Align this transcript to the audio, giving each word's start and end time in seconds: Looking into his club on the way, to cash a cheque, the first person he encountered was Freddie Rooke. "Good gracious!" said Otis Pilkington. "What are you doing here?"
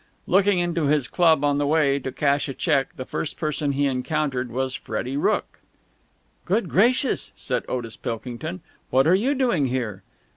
Looking 0.25 0.57
into 0.57 0.87
his 0.87 1.07
club 1.07 1.43
on 1.43 1.59
the 1.59 1.67
way, 1.67 1.99
to 1.99 2.11
cash 2.11 2.49
a 2.49 2.55
cheque, 2.55 2.95
the 2.95 3.05
first 3.05 3.37
person 3.37 3.73
he 3.73 3.85
encountered 3.85 4.49
was 4.51 4.73
Freddie 4.73 5.15
Rooke. 5.15 5.59
"Good 6.45 6.69
gracious!" 6.69 7.31
said 7.35 7.65
Otis 7.69 7.97
Pilkington. 7.97 8.61
"What 8.89 9.05
are 9.05 9.13
you 9.13 9.35
doing 9.35 9.67
here?" 9.67 10.01